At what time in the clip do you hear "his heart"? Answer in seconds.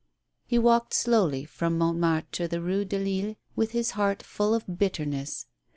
3.73-4.23